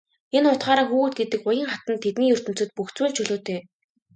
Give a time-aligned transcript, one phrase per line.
[0.37, 3.59] Энэ утгаараа хүүхэд гэдэг уян хатан тэдний ертөнцөд бүх зүйл чөлөөтэй.